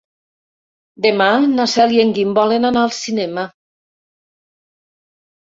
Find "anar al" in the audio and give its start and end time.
2.71-2.95